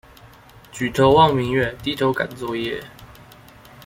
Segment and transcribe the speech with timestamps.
[0.71, 2.83] 舉頭望明月，低頭趕作業